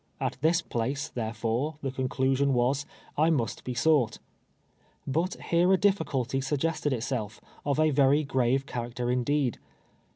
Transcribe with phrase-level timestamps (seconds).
[0.19, 2.87] At this place, therefore, the conclusion was,
[3.19, 4.17] I must be sought.
[5.05, 9.59] But here a ditticulty suggested itself, of a very grave character indeed.